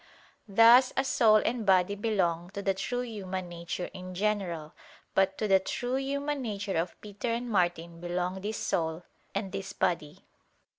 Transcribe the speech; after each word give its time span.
Thus 0.47 0.91
a 0.97 1.03
soul 1.03 1.35
and 1.45 1.63
body 1.63 1.93
belong 1.93 2.49
to 2.55 2.63
the 2.63 2.73
true 2.73 3.01
human 3.03 3.47
nature 3.47 3.91
in 3.93 4.15
general, 4.15 4.73
but 5.13 5.37
to 5.37 5.47
the 5.47 5.59
true 5.59 5.97
human 5.97 6.41
nature 6.41 6.75
of 6.75 6.99
Peter 7.01 7.27
and 7.29 7.47
Martin 7.47 7.99
belong 8.01 8.41
this 8.41 8.57
soul 8.57 9.03
and 9.35 9.51
this 9.51 9.73
body. 9.73 10.25